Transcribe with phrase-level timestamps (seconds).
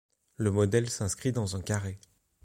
[0.37, 1.99] Le modèle s'inscrit dans un carré.